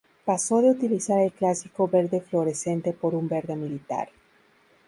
[0.25, 4.09] Pasó de utilizar el clásico verde fluorescente por un verde militar.